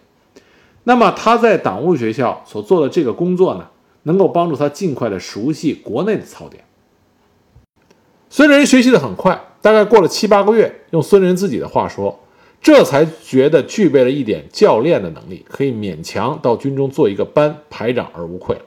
[0.84, 3.68] 那么他在党务学校所做的这个工作呢，
[4.04, 6.64] 能够帮助他尽快的熟悉国内的操典。
[8.30, 12.20] 孙立人学习的很快，大概过了七八个月，用孙立人自己的话说，
[12.62, 18.62] 这才觉得具备了一点教练的能力，可以勉强到军中做一个班排长而无愧了。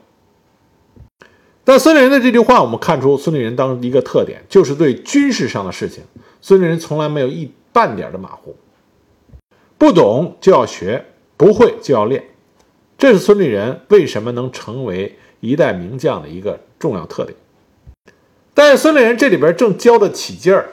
[1.64, 6.04] 但孙立人的这句话，我们看出孙立人当一个特点，就是对军事上的事情，
[6.40, 7.50] 孙立人从来没有一。
[7.74, 8.54] 半点的马虎，
[9.78, 11.06] 不懂就要学，
[11.38, 12.22] 不会就要练，
[12.98, 17.34] 这是孙立人为什么能成为一代名将的一个重要特点。
[18.52, 20.68] 但是孙立人这里边正教得起劲儿，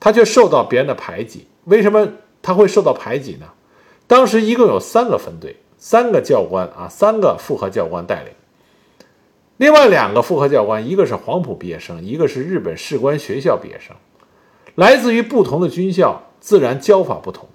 [0.00, 1.46] 他却受到别人的排挤。
[1.66, 2.08] 为什么
[2.42, 3.46] 他会受到排挤呢？
[4.08, 8.32] 当时一共有三个分队，三个教官啊，三个复合教官带领，
[9.62, 13.94] 另外两个复合教官，一个是黄埔毕业生，一个是日本士官学校毕业生。
[14.74, 17.48] 来自于不同的军校，自然教法不同。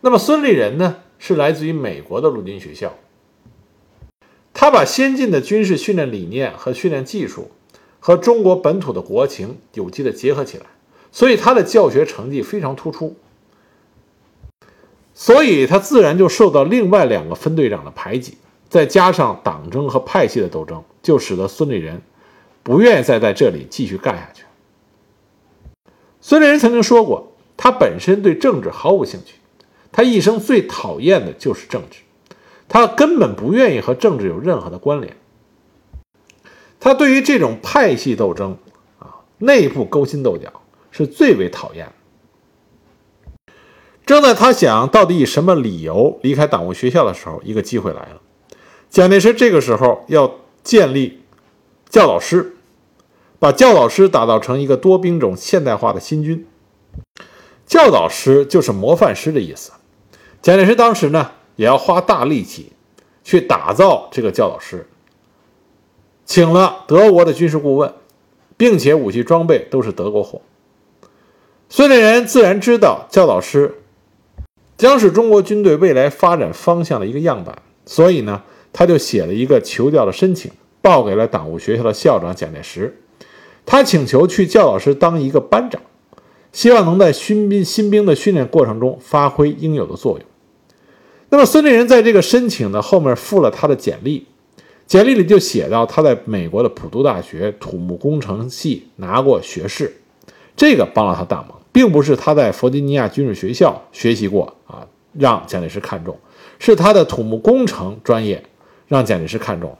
[0.00, 2.92] 那么孙立人呢，是来自于美国的陆军学校，
[4.52, 7.52] 他把先进的军事训练理念和训练技术
[8.00, 10.66] 和中国本土的国情有机的结合起来，
[11.12, 13.14] 所以他的教学成绩非常突出。
[15.14, 22.02] 所以他自然就受到另外两个分队长的排挤，再加上党争和派系的斗争，就使得孙立人
[22.62, 24.44] 不愿意再在这里继续干下去。
[26.20, 29.36] 孙立人曾经说过，他本身对政治毫无兴趣，
[29.90, 32.00] 他一生最讨厌的就是政治，
[32.68, 35.16] 他根本不愿意和政治有任何的关联。
[36.78, 38.56] 他对于这种派系斗争
[38.98, 40.52] 啊，内部勾心斗角
[40.90, 41.90] 是最为讨厌。
[44.04, 48.20] 正在他想到底以什么理由离开党务学校的时候，一个机会来了。
[48.90, 51.22] 蒋介石这个时候要建立
[51.88, 52.54] 教导师。
[53.40, 56.44] 把教导师打造成一个多兵种现代化的新军，
[57.68, 59.70] 教导师就是模范师的意思。
[60.42, 62.72] 蒋介石当时呢，也要花大力气
[63.22, 64.88] 去打造这个教导师，
[66.24, 67.94] 请了德国的军事顾问，
[68.56, 70.42] 并且武器装备都是德国货。
[71.68, 73.82] 孙立人自然知道教导师
[74.76, 80.50] 将是中国军队未来发展方向的一个样板，所以呢，他就写了一个求调的申请，
[80.80, 83.00] 报给了党务学校的校长蒋介石。
[83.66, 85.80] 他请求去教导师当一个班长，
[86.52, 90.26] 希望能在新兵新兵的训练过程中发挥应有的作用。
[91.30, 94.26] 那么孙立人在这个申请的后面附了他的简历，
[94.86, 99.94] 简历里就写到他在美国的普渡大学土木工程系拿过学士，
[100.56, 106.18] 这个帮了他大忙，并不是他在弗吉尼亚军事学校学习过啊，让蒋介石看中，
[106.58, 108.42] 是他的土木工程专业
[108.88, 109.78] 让蒋介石看中了，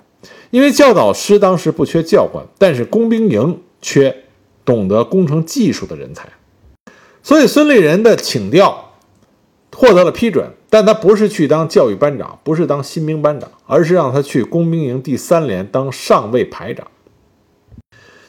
[0.51, 3.61] 因为教导师当时不缺教官，但是工兵营。
[3.81, 4.25] 缺
[4.65, 6.29] 懂得工程技术的人才，
[7.23, 8.93] 所以孙立人的请调
[9.73, 16.89] 获得了批准，但他不是去当教育班长，不是当新兵班长，而是让他去工兵营第三连当上尉排长。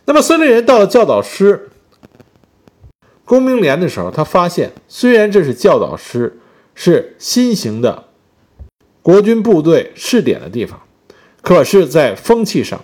[0.05, 1.71] 那么孙立人到了教导师
[3.25, 6.39] 工兵连的时候，他发现虽然这是教导师
[6.75, 8.08] 是新型的
[9.10, 10.79] 国军部队试点的地方，
[11.41, 12.79] 可是，在风气上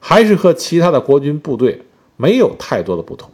[0.00, 1.80] 还是和其他的国军部队。
[2.18, 3.30] 没有太多的不同，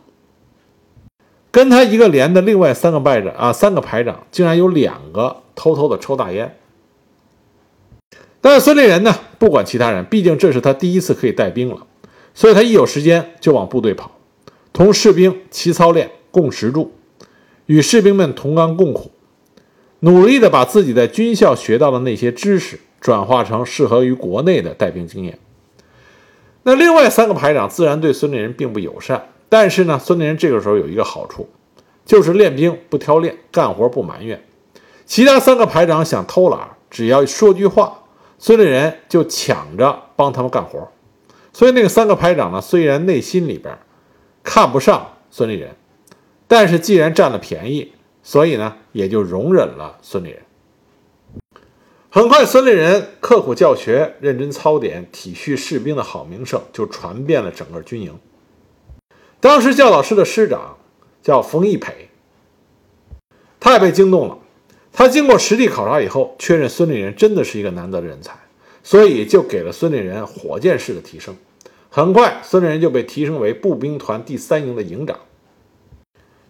[1.50, 6.56] 跟他一个连的另外三个排长啊，三个排长竟然有两个偷偷的抽大烟。
[8.40, 11.86] 但是孙立人呢，不管其他人，毕竟这是他第一次可以带兵了，
[12.32, 14.12] 所以他一有时间就往部队跑，
[14.72, 16.92] 同士兵齐操练，共食住，
[17.66, 19.10] 与士兵们同甘共苦，
[20.00, 25.38] 努力的把自己在军校学到的那些知识转化成适合于国内的带兵经验。
[26.62, 31.48] 那另外三个排长自然对孙立人并不友善，但是呢，孙立人这个时候有一个好处，
[32.04, 34.42] 就是练兵不挑练，干活不埋怨。
[35.06, 38.02] 其他三个排长想偷懒，只要说句话，
[38.38, 40.86] 孙立人就抢着帮他们干活。
[41.52, 43.76] 所以那个三个排长呢，虽然内心里边
[44.42, 45.74] 看不上孙立人，
[46.46, 47.92] 但是既然占了便宜，
[48.28, 50.42] 所以呢也就容忍了孙立人。
[52.10, 58.18] 很快，孙立人刻苦教学、认真操点、体恤士兵的好名声就传遍了整个军营。
[59.40, 60.76] 当时教导师的师长
[61.22, 62.10] 叫冯一培，
[63.58, 64.38] 他也被惊动了。
[64.92, 68.38] 他经过实地考察以后，确认孙立人真的是一个难得的人才，
[68.82, 71.34] 所以就给了孙立人火箭式的提升。
[71.88, 75.18] 很快，孙立人就被提升为步兵团第三营的营长。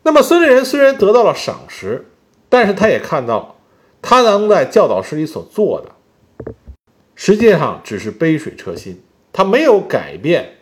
[0.08, 2.06] 那么，孙立人虽然得到了赏识，
[2.48, 3.56] 但是他也看到，
[4.00, 6.54] 他能在教导室里所做的，
[7.14, 9.02] 实际上只是杯水车薪。
[9.34, 10.56] 他没有改变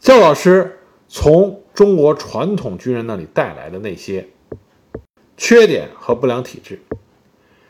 [0.00, 4.28] 教导师从中国传统军人那里带来的那些
[5.36, 6.80] 缺点和不良体质。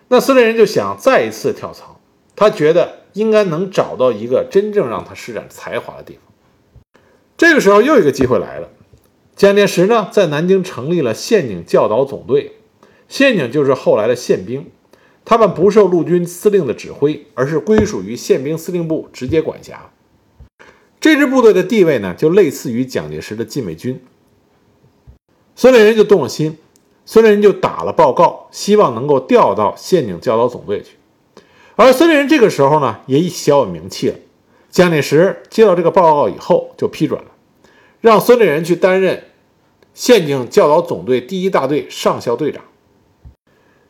[0.06, 1.98] 那孙立人就想再一次跳槽，
[2.36, 3.00] 他觉得。
[3.16, 7.02] 应该能找到一个真正让他施展才华的地方。
[7.38, 8.68] 这个时候，又一个机会来了。
[9.36, 12.52] 蒋介石呢，在南京成立了宪警教导总队，
[13.06, 14.70] 宪警就是后来的宪兵，
[15.26, 19.90] 他们不受陆军司令的指挥，而是归属于宪兵司令部直接管辖。
[20.98, 24.02] 这支部队的地位呢，就类似于蒋介石的禁卫军。
[25.54, 26.56] 孙立人就动了心，
[27.04, 30.96] 孙立人就打了报告，希望能够调到宪警教导总队去。
[31.74, 34.16] 而孙立人这个时候呢，也已小有名气了。
[34.70, 37.26] 蒋介石接到这个报告以后，就批准了，
[38.06, 39.24] 让孙立人去担任
[39.92, 42.62] 宪警教导总队第一大队上校队长。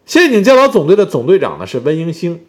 [0.07, 2.47] 宪警教导总队的总队长呢是温英兴。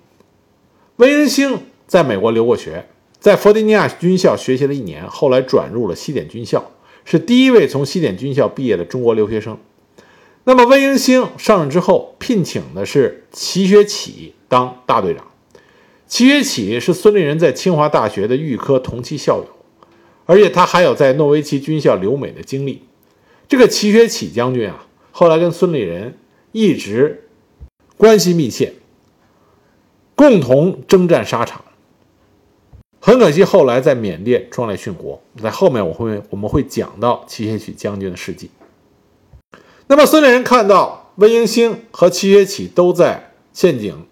[0.95, 2.88] 温英兴在美国留过学，
[3.20, 6.72] 在弗吉尼亚军校学习了一年，后来转入了西点军校，
[7.03, 9.57] 是第一位从西点军校毕业的中国留学生。
[10.45, 15.26] 那么温英兴上任之后，聘请的是齐学启当大队长。
[16.07, 19.47] 齐学启是孙立人在清华大学的预科同期校友，
[20.28, 22.84] 而且他还有在诺维奇军校留美的经历。
[23.47, 26.15] 这个齐学启将军啊，后来跟孙立人
[26.51, 27.28] 一直
[27.97, 28.73] 关系密切，
[30.13, 31.63] 共同征战沙场。
[32.99, 35.19] 很可惜，后来在缅甸壮烈殉国。
[35.41, 38.51] 在后面我会我们会讲到齐学启将军的事迹。
[39.88, 44.05] 那么孙立人看到温英兴和齐学启都在宪警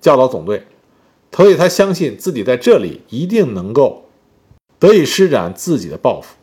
[0.00, 0.62] 教导总队。
[1.32, 4.03] 所以他相信自己在这里一定能够
[4.78, 6.36] 得以施展自己的抱负。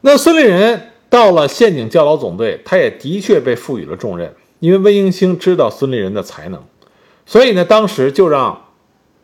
[0.00, 6.62] 那孙立人到了宪警教导总队，他也的确被赋予了重任，因为温英兴知道孙立人的才能，
[7.24, 8.66] 所以呢，当时就让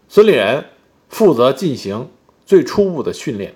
[0.09, 0.65] 孙立人
[1.09, 2.11] 负责进行
[2.45, 3.55] 最初步的训练。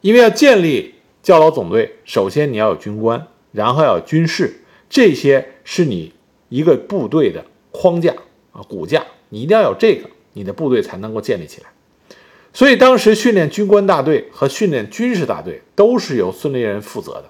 [0.00, 6.12] 因为要建立教导总队，首先你要有军官，然后要有军事，这些是你
[6.48, 8.14] 一个部队的框架。
[8.52, 11.68] 啊，骨架你一定要有这个，你的部队才能够建立起来。
[12.56, 17.26] 所以当时训练军官大队和训练军事大队都是由孙立人负责的，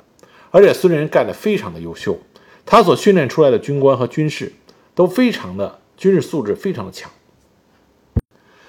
[0.52, 2.16] 而且孙立人干得非常的优秀，
[2.64, 4.52] 他所训练出来的军官和军事
[4.94, 7.10] 都非常的军事素质非常的强。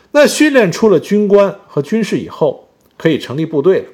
[0.09, 3.85] 那训练出了军官和军事以后，可以成立部队了。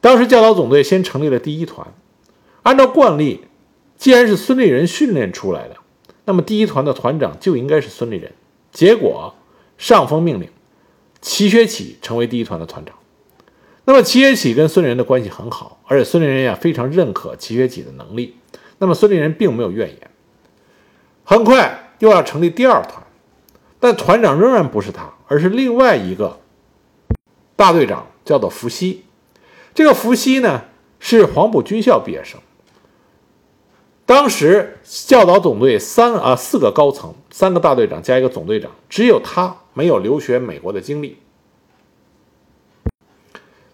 [0.00, 1.86] 当时教导总队先成立了第一团，
[2.64, 3.42] 按照惯例，
[3.96, 5.76] 既然是孙立人训练出来的。
[6.24, 8.32] 那么第一团的团长就应该是孙立人，
[8.72, 9.36] 结果
[9.78, 10.48] 上峰命令
[11.24, 12.94] 齐学启成为第一团的团长。
[13.86, 18.36] 那么齐学启跟孙立人的关系很好，而且孙立人也非常认可齐学启的能力。
[18.76, 20.10] 那么孙立人并没有怨言。
[21.24, 23.02] 很快又要成立第二团，
[23.80, 26.40] 但团长仍然不是他，而是另外一个
[27.56, 29.04] 大队长，叫做伏羲。
[29.72, 30.64] 这个伏羲呢
[30.98, 32.38] 是黄埔军校毕业生。
[34.04, 41.18] 当时教导总队三啊四个高层，三个大队长加一个总队长，只有他没有留学美国的经历。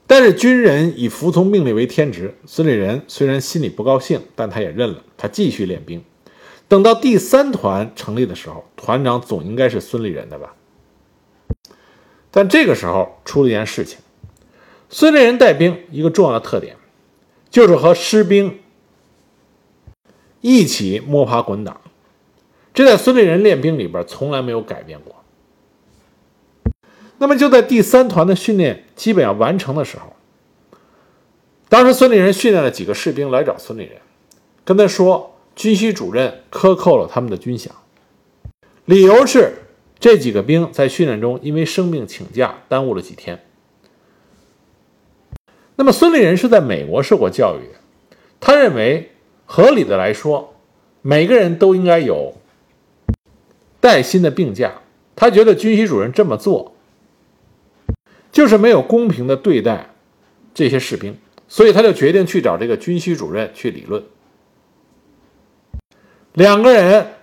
[0.07, 6.03] 但是军人以服从命令为天职，孙立人虽然心里不高兴，但他也认了，他继续练兵。
[6.67, 10.57] 等到第三团成立的时候，团长总应该是孙立人的吧？
[12.33, 13.99] 但这个时候出了一件事情，
[14.89, 16.77] 孙立人带兵一个重要的特点，
[17.51, 18.59] 就是和士兵。
[20.41, 21.83] 一起摸爬滚打，
[22.73, 25.20] 这在孙立人练兵里边从来没有改变过。
[27.21, 30.17] 那么就在第三团的训练基本要完成的时候，
[31.69, 33.99] 当时孙立人训练了几个士兵来找孙立人，
[34.65, 37.69] 跟他说军需主任克扣了他们的军饷，
[38.87, 39.53] 理由是
[39.99, 43.45] 这几个兵在训练中因为生病请假耽误了几天。
[45.77, 47.79] 那么孙立人是在美国受过教育的，
[48.41, 49.13] 他认为。
[49.53, 50.55] 合理的来说，
[51.03, 52.35] 每个人都应该有
[53.81, 54.75] 带薪的病假，
[55.17, 56.77] 他觉得军需主任这么做
[58.33, 59.91] 就是没有公平的对待
[60.55, 61.19] 这些士兵，
[61.49, 64.03] 所以他就决定去找这个军需主任去理论。
[66.33, 67.15] 两个人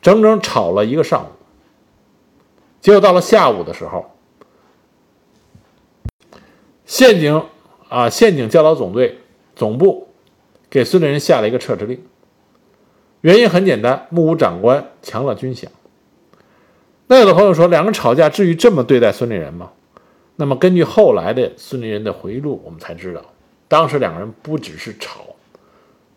[0.00, 1.28] 整整吵了一个上午，
[2.80, 4.10] 结果到了下午的时候，
[6.84, 7.44] 宪警
[7.88, 9.18] 啊，宪警教导总队
[9.54, 10.08] 总部
[10.68, 12.04] 给孙立人下了一个撤职令。
[13.20, 15.66] 原因很简单，目无长官强了军饷。
[17.06, 19.70] 那有的朋友说，两个人吵架至于这么对待孙立人吗？
[20.36, 23.32] 那么根据后来的孙立人的回忆录，我们才知道，
[23.68, 25.36] 当时两个人不只是吵，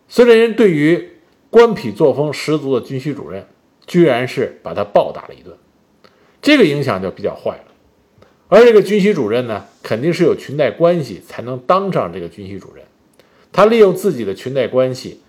[0.08, 1.10] 孙立人对于
[1.50, 3.46] 官痞作风十足的军需主任，
[3.86, 5.56] 居然是把他暴打了一顿，
[6.40, 7.64] 这个影响就比较坏了。
[8.48, 12.84] 而这个军需主任呢，肯定是有裙带关系才能当上这个军需主任，
[13.52, 15.20] 他利用自己的裙带关系。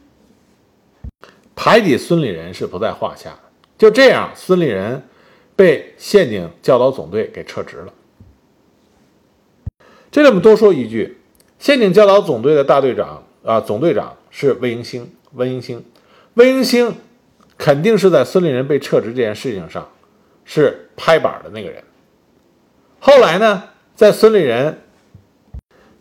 [1.56, 3.40] 排挤孙立人是不在话下。
[3.78, 5.04] 就这样，孙立人
[5.56, 7.94] 被宪警教导总队给撤职了。
[10.12, 11.18] 这里我们多说一句：
[11.60, 15.12] 宪警教导总队的大队长啊，总队长是魏英兴。
[15.34, 15.84] 温英兴，
[16.36, 16.96] 温英兴
[17.58, 19.90] 肯定是在孙立人被撤职这件事情上
[20.46, 21.84] 是拍板的那个人。
[23.00, 23.64] 后来呢，
[23.96, 24.82] 在孙立人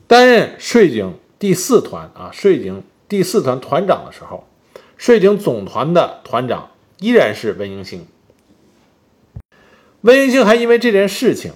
[0.06, 4.46] 担任税警第四团啊，税警第四团团长的时候。
[4.96, 8.06] 税警总团的团长依然是温英兴。
[10.00, 11.52] 温英兴还因为这件事情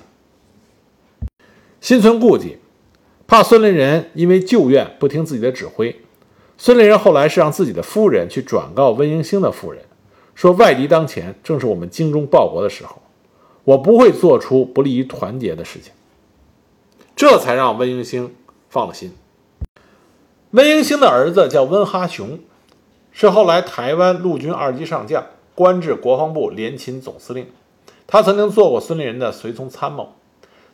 [1.80, 2.58] 心存顾忌，
[3.26, 6.00] 怕孙立人因为旧怨不听自己的指挥。
[6.58, 9.82] 孙立人后来是让自己的夫人去转告温英兴的夫人，
[10.34, 13.00] 说外敌当前，正是我们精忠报国的时候，
[13.64, 15.92] 我不会做出不利于团结的事情。
[17.16, 18.34] 这才让温英兴
[18.68, 19.12] 放了心。
[20.50, 22.38] 温英兴的儿子叫温哈雄。
[23.12, 27.46] 是后来台湾陆军二级上将，官至国防部联勤总司令。
[28.06, 30.14] 他曾经做过孙立人的随从参谋。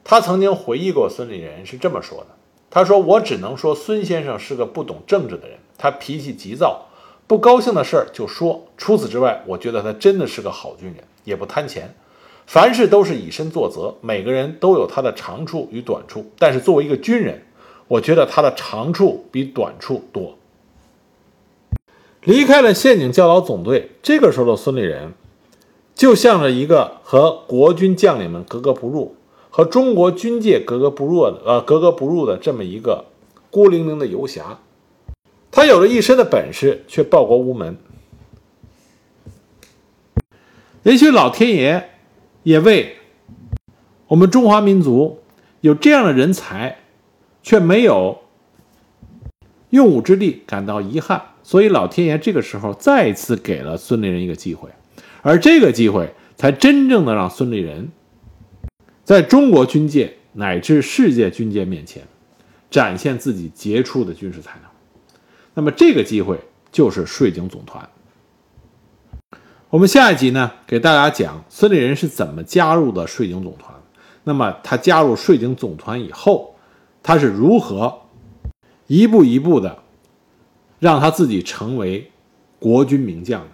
[0.08, 2.26] 他曾经回忆过孙立人是这么说的
[2.70, 6.86] ：“他说我只能说孙先生是个不懂政治的人，他脾气急躁，
[7.26, 8.68] 不高兴的事儿就说。
[8.76, 11.92] 除此之外，我觉得他真的是个好军人，也不贪钱，
[12.46, 13.96] 凡事都是以身作则。
[14.00, 17.42] 每个人都有他的长处与短处，但是作为一个军人，
[17.88, 20.38] 我觉得他的长处比短处多。”
[22.22, 25.14] 离开了宪警教导总队，这个时候的孙立人，
[25.96, 29.16] 就像是一个和国军将领们格格不入、
[29.56, 33.06] 和中国军界格格不入的呃格格不入的这么一个
[33.50, 34.58] 孤零零的游侠。
[35.50, 37.78] 他有了一身的本事，却报国无门。
[40.82, 41.88] 也许老天爷
[42.42, 42.96] 也为
[44.08, 45.20] 我们中华民族
[45.62, 46.80] 有这样的人才，
[47.42, 48.18] 却没有
[49.70, 51.22] 用武之地感到遗憾。
[51.42, 54.68] 所以，老天爷这个时候再一次给了孙立人一个机会，
[55.22, 57.90] 而这个机会才真正的让孙立人
[59.06, 62.02] 在中国军界乃至世界军界面前
[62.68, 64.62] 展现自己杰出的军事才能。
[65.54, 66.36] 那么，这个机会
[66.72, 67.88] 就是税警总团。
[69.70, 73.72] 我们下一集呢，给大家讲孙立人是怎么加入的税警总团。
[74.24, 76.56] 那么，他加入税警总团以后，
[77.00, 78.02] 他是如何
[78.88, 79.84] 一步一步的。
[80.78, 82.10] 让他自己成为
[82.58, 83.48] 国军名将的。